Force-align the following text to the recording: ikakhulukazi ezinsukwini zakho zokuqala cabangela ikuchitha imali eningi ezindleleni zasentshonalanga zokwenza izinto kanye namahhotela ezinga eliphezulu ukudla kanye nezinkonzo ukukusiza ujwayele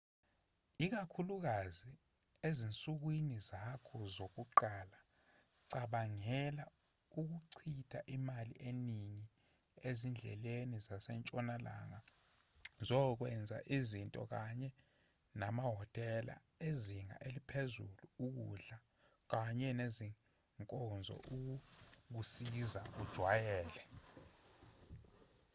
ikakhulukazi 0.85 1.89
ezinsukwini 2.47 3.37
zakho 3.49 3.99
zokuqala 4.15 4.99
cabangela 5.71 6.65
ikuchitha 7.07 7.99
imali 8.15 8.53
eningi 8.69 9.27
ezindleleni 9.89 10.77
zasentshonalanga 10.87 11.99
zokwenza 12.87 13.57
izinto 13.77 14.21
kanye 14.31 14.69
namahhotela 15.39 16.35
ezinga 16.67 17.15
eliphezulu 17.27 18.05
ukudla 18.25 18.77
kanye 19.31 19.67
nezinkonzo 19.79 21.15
ukukusiza 21.35 22.81
ujwayele 23.01 23.81